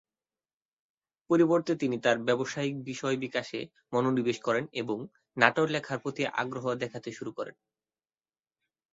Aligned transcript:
পরিবর্তে 1.29 1.73
তিনি 1.75 1.97
তার 1.99 2.17
ব্যবসায়িক 2.27 2.75
বিষয় 2.83 3.15
বিকাশে 3.17 3.59
মনোনিবেশ 3.93 4.37
করেন 4.39 4.65
এবং 4.73 4.97
নাটক 5.37 5.67
লেখার 5.69 5.99
প্রতি 5.99 6.21
আগ্রহ 6.41 6.65
দেখাতে 6.75 7.09
শুরু 7.11 7.31
করেন। 7.33 7.55